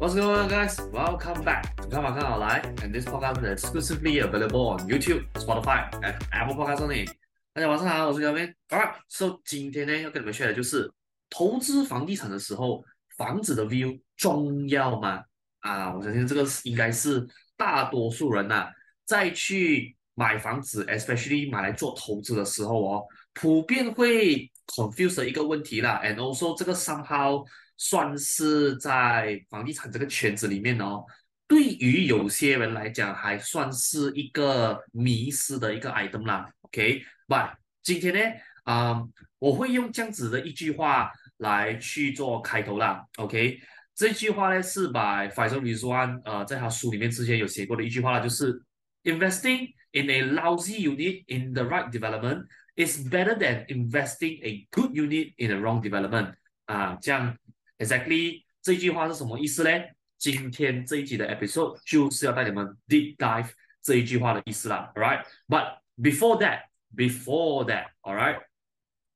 [0.00, 0.80] What's going on, guys?
[0.90, 2.42] Welcome back to Come On Come on,
[2.82, 7.06] and this podcast is exclusively available on YouTube, Spotify, and Apple Podcasts only.
[7.52, 8.54] 大家晚上好，我是 Kevin。
[8.70, 10.90] Alright, so 今天呢要跟你们说的就是
[11.28, 12.82] 投资房地产的时候，
[13.18, 15.22] 房子的 view 重要吗？
[15.58, 17.28] 啊，我相信这个应该是
[17.58, 18.70] 大多数人呐、啊，
[19.04, 23.04] 在去买房子，especially 买来做投资的时候哦，
[23.34, 26.00] 普遍会 confuse 的一个问题啦。
[26.02, 27.44] And also 这个 somehow
[27.82, 31.02] 算是在房地产这个圈子里面哦，
[31.48, 36.46] 对于有些人来讲还算是一个迷失的一个 item 啦。
[36.60, 38.20] OK，but 今天呢，
[38.64, 39.02] 啊、
[39.38, 43.02] 我会用这样子的一句话来去做开头啦。
[43.16, 43.58] OK，
[43.94, 48.62] 这句话呢是把 Faisal Rizwan 呃在他书里面之前有写过的一句话啦，就是
[49.04, 52.44] Investing in a lousy unit in the right development
[52.76, 56.34] is better than investing a good unit in a wrong development。
[56.66, 57.34] 啊，这样。
[57.80, 59.70] Exactly，这句话是什么意思呢？
[60.18, 63.48] 今天这一集的 episode 就是要带你们 deep dive
[63.82, 68.38] 这一句话的意思啦 All right，but before that，before that, all right.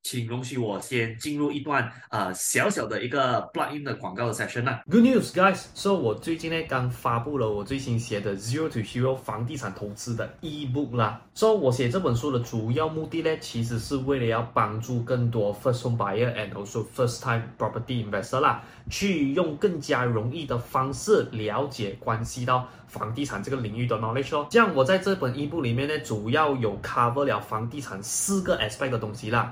[0.05, 4.83] 请容许我先进入一段呃小小的一个 plug in 的广告的 session 啦。
[4.87, 5.63] Good news, guys！
[5.73, 11.19] 所、so, 我最近呢刚发布了我最新写的 Zero to Hero 房地产投资的 ebook 啦。
[11.33, 24.45] 所、so, 我写这本书的主要目的呢，其实是为了要帮助更多 first home buyer and also first time property investor 啦，去用更加容易的方式了解关系到房地产这个领域的 knowledge 哦。
[24.51, 29.51] 这样我在这本 ebook 里面呢，主要有 cover 了房地产四个 aspect 的东西啦。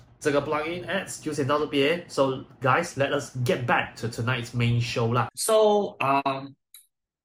[0.21, 5.29] 这个 plugin ads 就先到这边，So guys，let us get back to tonight's main show 啦。
[5.33, 6.21] So，啊、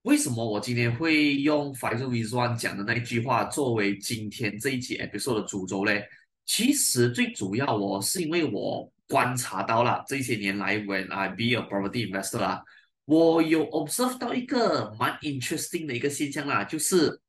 [0.01, 6.09] 为什么我今天会用 Faisal Rizwan 讲的那一句话作为今天这一集 episode 的主轴嘞？
[6.47, 12.65] 其实最主要我是因为我观察到了这些年来，when I be a property investor 啦，
[13.05, 17.21] 我有 observe 到一个蛮 interesting 的一个现象啦，就是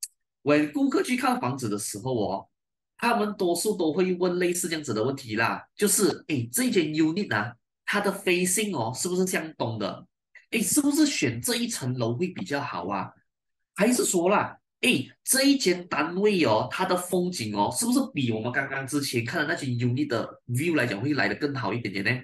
[0.44, 2.48] when 顾客去看房子的时候哦。
[2.98, 7.54] 他们多数都会问类似这样子的问题啦，就是诶，这间 unit 啊，
[7.86, 10.06] 它的飞信哦，是不是向东的？
[10.50, 13.10] 诶，是不是选这一层楼会比较好啊？
[13.76, 22.22] 还是说啦，诶，这一间单位哦，它的风景哦，是不是比我们刚刚之前看的那间 unit 的 view 来讲会来得更好一点点呢？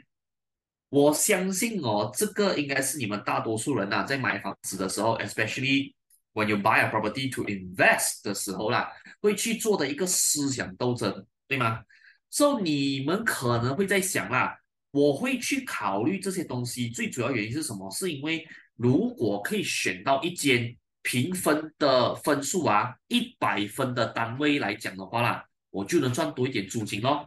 [0.90, 5.92] 我相信哦，这个应该是你们大多数人呐、啊，在买房子的时候，especially
[6.34, 8.92] when you buy a property to invest 的时候啦。
[9.20, 11.82] 会去做的一个思想斗争，对吗？
[12.28, 14.54] 所以你们可能会在想啦，
[14.90, 17.90] 我会去考虑这些东西，最主要原因是什么？
[17.90, 18.46] 是因为
[18.76, 27.26] 如果可以选到一间评分的分数啊一百分的单位来讲的话啦，我就能赚多一点租金咯。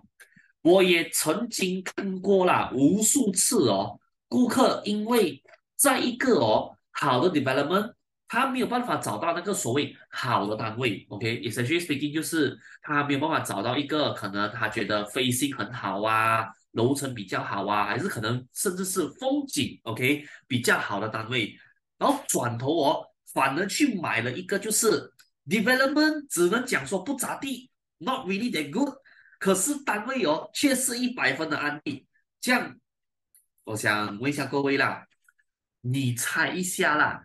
[0.61, 5.41] 我也曾经看过啦，无数次哦，顾客因为
[5.75, 7.93] 在一个哦好的 development。
[8.27, 21.57] 他没有办法找到那个所谓好的单位，OK，essentially speaking 就是他没有办法找到一个可能他觉得 facing 很好啊，楼层比较好啊，还是可能甚至是风景，OK，比较好的单位。
[21.97, 25.11] 然后转头哦，反而去买了一个就是
[25.47, 28.93] development，只能讲说不咋地，not really that good，
[29.39, 32.05] 可是单位哦却是一百分的案例。
[32.39, 32.75] 这样，
[33.63, 35.07] 我想问一下各位啦，
[35.81, 37.23] 你猜一下啦，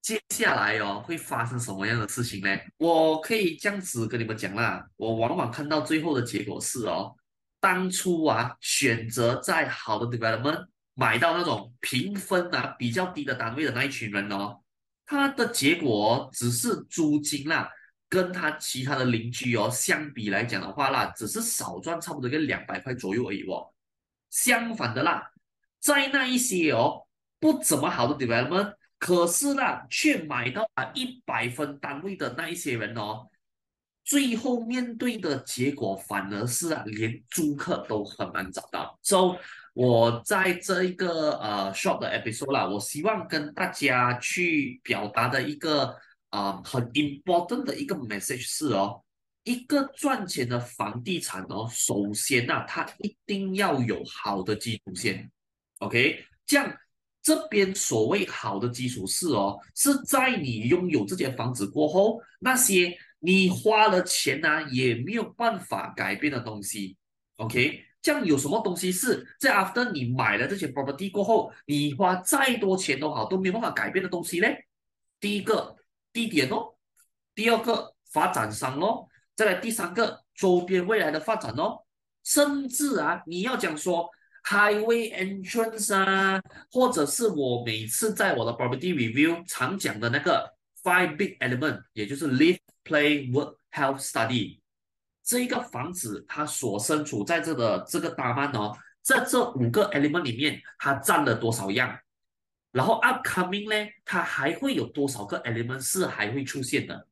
[0.00, 2.58] 接下来哦会发生什么样的事情呢？
[2.78, 7.14] 我可以这样子跟你们讲啦，我往往看到最后的结果是哦，
[7.60, 10.66] 当初啊选择在好的 development。
[11.00, 14.58] 买到那种评分啊比较低的单位的那一群人哦，
[15.06, 17.70] 他的结果只是租金啦，
[18.08, 23.72] 跟他其他的邻居哦相比来讲的话啦，只是少赚差不多个两百块左右而已哦。
[24.30, 25.30] 相反的啦，
[25.78, 27.06] 在那一些哦
[27.38, 33.28] 不怎么好的 development，可是啦却买到了一百分单位的那一些人哦，
[34.04, 38.98] 最后面对的结果反而是啊连租客都很难找到。
[39.02, 39.38] So
[39.74, 45.96] 我在这一个呃 short 的 episode 啦，我希望跟大家去表达的一个
[46.30, 49.02] 啊、很 important 的一个 message 是哦，
[49.44, 55.30] 一个赚钱的房地产哦，首先呐、啊，它一定要有好的基础线
[55.78, 56.76] ，OK，这样
[57.28, 66.96] 这边所谓好的基础是哦，是在你拥有这间房子过后，那些你花了钱呐、啊、也没有办法改变的东西
[67.36, 67.84] ，OK。
[68.00, 74.48] 这样有什么东西是在 after 你买了这些 property 过后，你花再多钱都好都没办法改变的东西呢？
[75.20, 75.76] 第一个
[76.10, 76.76] 地点哦，
[77.34, 81.84] 第二个发展商哦，再来第三个周边未来的发展哦，
[82.24, 84.08] 甚至啊你要讲说
[84.48, 90.50] highway entrance 啊，或者是我每次在我的 property review 常讲的那个
[90.82, 94.58] five big element，也就是 live, play, work, health, study。
[95.22, 101.98] 这一个房子，它所身处在这个这个大曼哦，在这五个 element 里面，它占了多少样？
[102.72, 107.06] 然后 upcoming 呢，它还会有多少个 element 是还会出现的？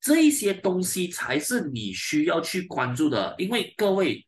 [0.00, 4.24] 这一些东西才是你需要去关注的，因为各位，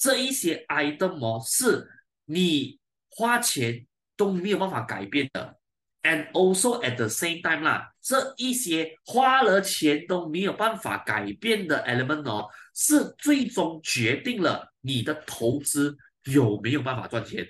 [0.00, 1.86] 这一些 item 哦，是
[2.24, 2.80] 你
[3.10, 3.86] 花钱
[4.16, 5.58] 都没有办法改变的。
[6.02, 17.46] And also at the same time 啦，这一些花了钱都没有办法改变的 element 哦，是最终决定了你的投资有没有办法赚钱。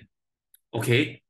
[0.71, 1.23] OK，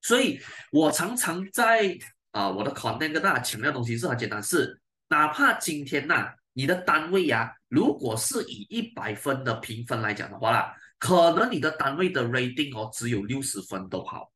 [0.00, 0.40] 所以
[0.72, 1.98] 我常常在
[2.30, 14.32] 啊、我的 content 跟大家强调的东西是很简单，是哪怕今天呐、你的单位呀、如果是以一百分的评分来讲的话啦，可能你的单位的 rating 哦只有六十分都好。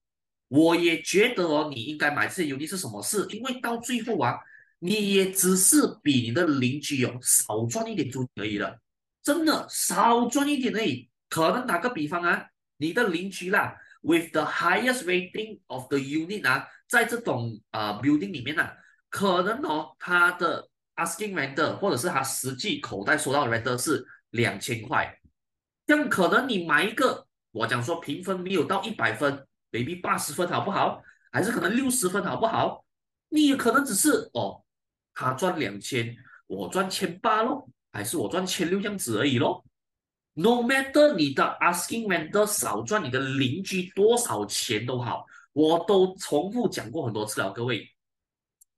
[0.48, 3.26] 我也觉得哦，你应该买这些 unit 是什么事？
[3.30, 4.38] 因为到最后啊，
[4.78, 8.78] 你也只是比你的邻居哦少赚一点租金而已了，
[9.22, 11.08] 真的少赚一点而已。
[11.28, 12.46] 可能打个比方啊，
[12.78, 18.72] 你的邻居啦，with the highest rating of the unit 啊，在这种啊、呃、building 里面呢、啊，
[19.10, 20.68] 可能哦他的
[20.98, 25.18] asking rent 或者是他实际口袋收到的 rent 是两千块，
[25.86, 29.46] 这样可能你买一个，我讲说评分没有到一百分。
[29.70, 31.02] maybe 八十分好不好？
[31.30, 32.82] 还是可能六十分好不好？
[33.28, 34.64] 你也可能只是哦，
[35.12, 36.16] 他赚两千，
[36.46, 39.62] 我赚千八咯，还是我赚千六这样子而已咯。
[40.32, 47.86] No matter 你的 asking rent 少赚你的邻居多少钱都好，我都重复讲过很多次了，各位。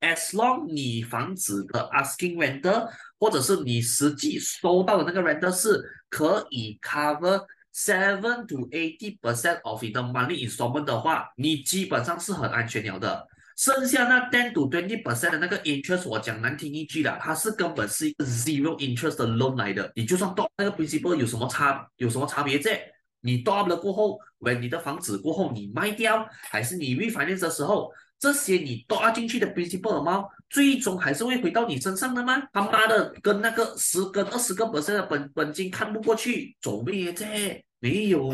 [0.01, 2.89] As long 你房子的 asking rent
[3.19, 7.45] 或者是你实际收到的那个 rent 是可以 cover。
[7.73, 13.25] Seven to eighty percent of the money installment 的话，你基本上是很安全了的。
[13.57, 19.91] 剩下那 ten to twenty percent 的那个 interest，我讲难听一句啦，它是根本是一个 zero interest loan 来的。
[19.95, 22.83] 你就算到那个 principal 有什么差，有什么差别在？
[23.21, 32.41] 你 top 了过后，when 你的房子过后你卖掉，还是你 refinance 的时候，这些你 top 进去的 principal 的猫，最终还是会回到你身上的吗？
[32.53, 37.63] 他妈的，跟那个十跟二十个 percent 的本本金看不过去，走咩啫？
[37.79, 38.31] 没有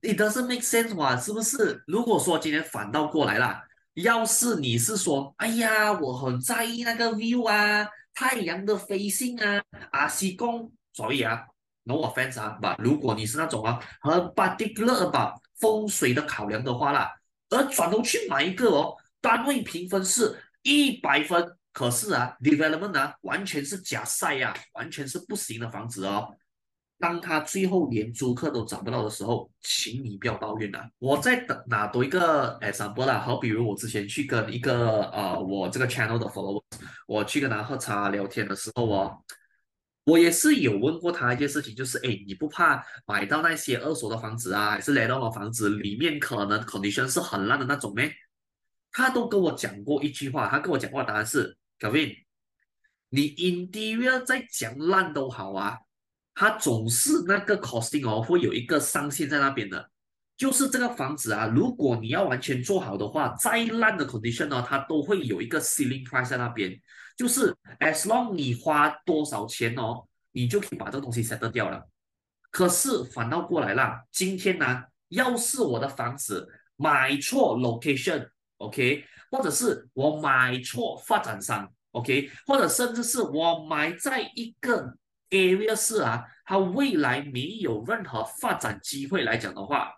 [0.00, 1.84] ，it doesn't make sense 哇，是不是？
[1.86, 3.60] 如果说今天反倒过来了，
[3.92, 11.44] 要是你是说，哎呀，我很在意那个 view 啊，太阳的飞行啊，阿西贡，所以啊
[11.84, 17.12] ，no offense 啊，吧，如果你是那种啊，很 particular 吧，风水的考量的话啦，
[17.50, 26.28] 而转头去买一个哦，单位评分是一百分，可是啊，development 啊，完全是假赛呀，完全是不行的房子哦。
[26.98, 30.86] 当他最后连租客都找不到的时候，请你不要抱怨了。
[30.98, 36.62] 我在等哪多一个 example 啦，好，比如我之前去跟一个呃我这个 channel 的 followers，
[37.06, 39.16] 我去跟他喝茶聊天的时候哦，
[40.04, 48.12] 我也是有问过他一件事情，就是哎，你不怕买到那些二手的房子啊，还是来到的房子里面可能 condition 是很烂的那种咩？
[48.92, 52.16] 他都跟我讲过一句话，他跟我讲过的答案是，Kevin，
[53.08, 55.78] 你 interior 再讲烂都好啊，
[56.34, 59.90] 他总是那个 costing 哦，会有一个上限在那边的。
[60.36, 66.80] 就是这个房子啊，如果你要完全做好的话，再烂的 condition 呢，它都会有一个 ceiling price 在那边。
[67.14, 71.86] 就是 as long 你花多少钱哦，你就可以把这个东西 set 掉了。
[72.50, 78.30] 可是反倒过来了，今天呢，要是我的房子买错 location
[78.60, 84.94] OK，或者是我买错发展商，OK，或者甚至是我买在一个
[85.30, 89.94] area 是啊，它未来没有任何发展机会来讲的话。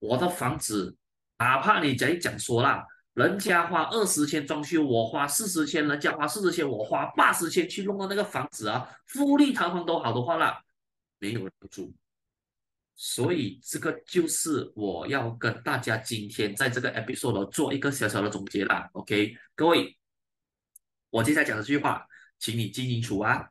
[0.00, 0.96] 我的房子，
[1.38, 10.60] 哪怕你讲一讲说啦，人家花二十千装修，我花四十千，人家花四十千，我花八十千去弄到那个房子啊，富丽堂皇都好的话啦，
[11.20, 11.94] 没有人住。
[13.04, 18.88] 所以这个就是我要跟大家今天在这个 episode 做一个小小的总结啦。
[18.92, 19.98] OK，各位，
[21.10, 22.06] 我接下来讲的这句话，
[22.38, 23.50] 请你记清楚啊，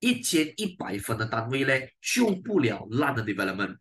[0.00, 3.76] 一千一百分的单位呢，救不了烂的 development。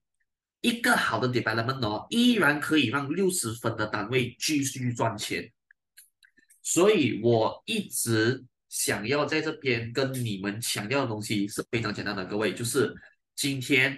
[0.59, 5.49] 一个好的 development 哦，依然可以让六十分的单位继续赚钱，
[6.61, 12.93] 所以我一直想要在这边跟你们强调的东西是非常简单的，各位，就是
[13.35, 13.97] 今天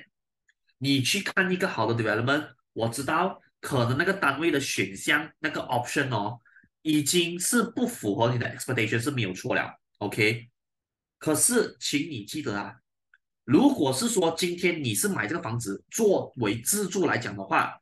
[0.77, 6.39] 你去看一个好的 development，我知道可能那个单位的选项那个 option 哦，
[6.81, 10.50] 已经是不符合你的 expectation 是没有错了，OK，
[11.17, 12.75] 可是请你记得啊。
[13.43, 17.79] 如果是说今天你是买这个房子作为自住来讲的话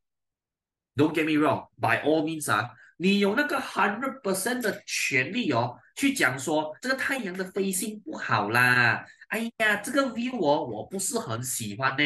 [0.96, 12.04] ，Don't get me wrong，by all means 啊，你有那个 hundred percent 的权利哦，去讲说这个太阳的飞星不好啦，哎呀，这个 view 哦，我不是很喜欢呢，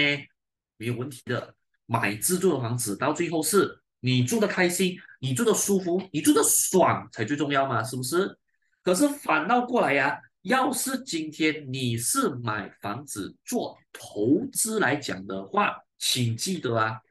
[0.79, 1.53] 没有问题的。
[1.85, 8.37] 买自住的房子到最后是你住的开心，你住的舒服，你住的爽才最重要嘛，是不是？
[8.83, 17.01] 可是反倒过来呀、要是今天你是买房子做投资来讲的话，请记得啊，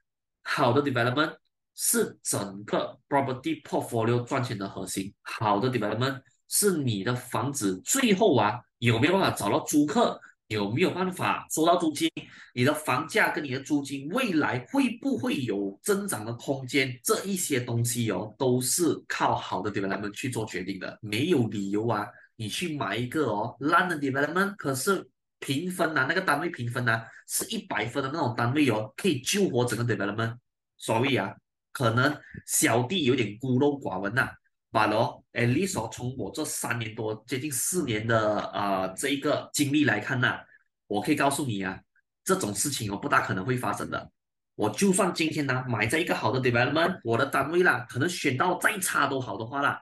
[0.44, 1.34] 好的 development
[1.74, 5.12] 是整个 property portfolio 赚钱的核心。
[5.22, 12.10] 好的 development 是你的房子最后啊有没有办法找到租客，有没有办法收到租金，
[12.54, 22.06] 你的房价跟你的租金未来会不会有增长的空间，这一些东西哦都是靠好的 development 去做决定的，没有理由啊。
[22.36, 25.06] 你去买一个哦烂的 development，可是
[25.38, 30.36] 评分呐、那个单位评分呐、啊，是一百分的那种单位哦，可以救活整个 development。
[30.78, 31.34] 所以啊，
[31.72, 34.30] 可能小弟有点孤陋寡闻呐、
[34.70, 35.22] 罢了。
[35.32, 40.40] at least 从我这三年多接近四年的啊、呃、这一个经历来看呐、
[40.86, 41.80] 我可以告诉你啊，
[42.24, 44.10] 这种事情哦不大可能会发生的。
[44.54, 49.80] 我就算今天呢买在一个好的 development，我的单位啦，可能选到再差都好的话啦。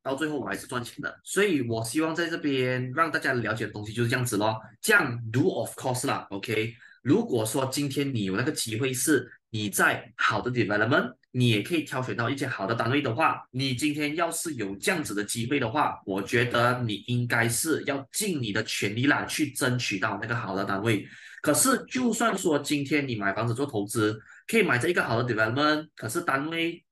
[0.00, 4.58] 到最后我还是赚钱的，所以我希望在这边让大家了解的东西就是这样子咯。
[4.80, 6.74] 这样 do of course 啦，OK。
[7.08, 21.02] 如果说今天你有那个机会是你在好的 development，你也可以挑选到一些好的单位的话，你今天要是有这样子的机会的话，我觉得你应该是要尽你的全力啦，去争取到那个好的单位。
[21.40, 26.84] 可是就算说今天你买房子做投资，可以买这一个好的 development，可是单位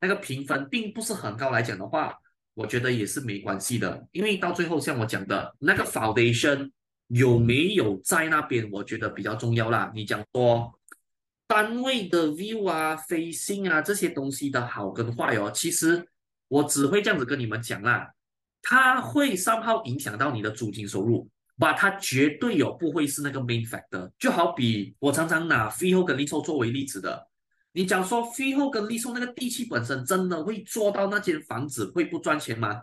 [0.00, 2.12] 那个评分并不是很高来讲的话。
[2.54, 6.70] 我觉得也是没关系的，因为到最后像我讲的那个 foundation
[7.08, 9.92] 有没有在那边，我觉得比较重要啦。
[9.94, 10.72] 你讲说
[11.46, 16.08] 单位的 view 啊、facing 啊这些东西的好跟坏哦，其实
[16.48, 18.10] 我只会这样子跟你们讲啦，
[18.62, 24.10] 它会稍后影响到你的租金收入，把它绝对有不会是那个 main factor。
[24.18, 27.28] 就好比我常常拿 f e e 跟 leasehold 作为例子的。
[27.72, 32.82] 你讲说 f e e 跟 leasehold 那个地契本身真的会做到那间房子会不赚钱吗？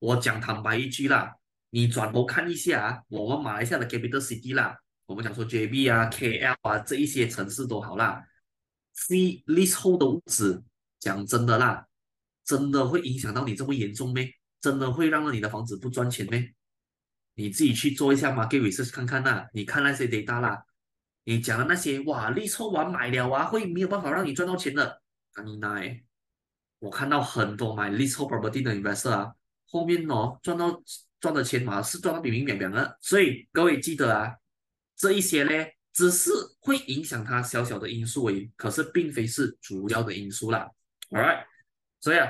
[0.00, 1.34] 我讲坦白一句啦，
[1.70, 8.24] 你转头看一下啊，我们马来西亚的 capital city 啦，我们讲说 JB 啊、KL 啊这一些城市都好啦
[8.96, 10.64] ，free leasehold 的屋子，
[10.98, 11.86] 讲真的啦，
[12.44, 14.32] 真的会影响到你这么严重咩？
[14.60, 16.54] 真的会让你的房子不赚钱咩？
[17.34, 20.64] 你自己去做一下 market research 看看呐，你看那些 data 啦。
[21.24, 25.02] 你讲的那些哇，利抽完买了啊，会没有办法让你赚到钱的。
[25.34, 26.02] 啊，你奈，
[26.78, 29.32] 我看到很多买 leasehold property 的 investor 啊，
[29.68, 30.82] 后面哦赚到
[31.20, 32.98] 赚的钱嘛是赚到明明白白的。
[33.00, 34.34] 所以各位记得啊，
[34.96, 35.50] 这一些呢
[35.92, 40.68] 只是会影响它小小的因素而已，可是并非是主要的因素啦。
[41.10, 41.44] All right，
[42.00, 42.28] 所以啊，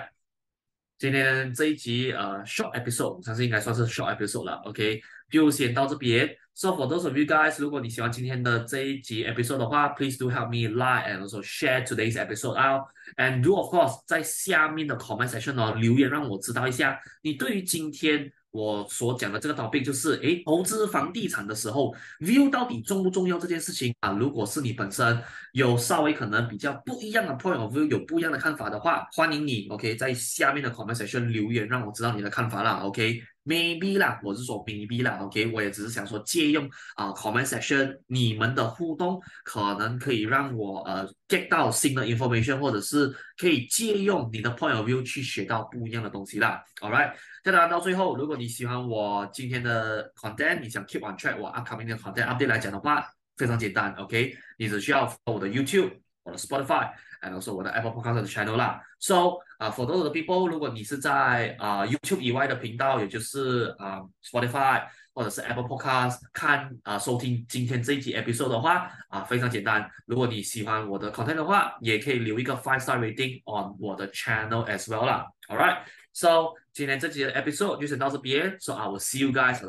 [0.99, 4.63] 今天这一集呃 short episode，相信应该算是 short episode 了。
[4.65, 5.01] OK。
[5.31, 6.27] 就先到这边。
[6.55, 12.15] So for those of you guys，如果你喜欢今天的这一集 episode 的话，please do help me like and also share today's
[12.15, 12.89] episode out。
[13.19, 24.13] And do of course 在下面的 comment section 哦留言，让我知道一下你对于今天我所讲的这个 topic，就是诶投资房地产的时候，view 到底重不重要这件事情啊？
[24.13, 33.23] 如果是你本身有稍微可能比较不一样的 point of view，有不一样的看法的话，欢迎你 OK 在下面的 comment section 留言，让我知道你的看法啦 OK。
[33.45, 46.63] maybe 啦，我是说 maybe 啦，OK，我也只是想说借用啊、comment section 你们的互动，可能可以让我呃 get 到新的 information，或者是可以借用你的 point of view 去学到不一样的东西啦。
[46.83, 47.15] Alright，
[47.51, 53.03] 再来到最后，如果你喜欢我今天的 content，你想 keep on track 我 upcoming 的 content update 来讲的话，
[53.39, 55.93] 非常简单，OK，你只需要我的 YouTube，
[56.25, 56.91] 我的 Spotify。
[57.21, 69.91] 然后是我的 Apple Podcast 的 channel 啦，so 啊、uh,，for those people，如果你是在啊、YouTube 以外的频道，也就是啊、Spotify 或者是 Apple Podcast 看啊、收听今天这一集 episode 的话啊非常简单。
[70.07, 75.27] 如果你喜欢我的 content 的话，也可以留一个 five star rating on 我的 channel as well 啦。
[75.49, 79.60] All right，so 今天这集的 episode 就先到这边，so I will see you guys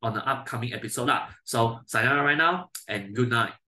[0.00, 1.28] on the upcoming episode 啦。
[1.44, 3.54] So sign out right now and good night。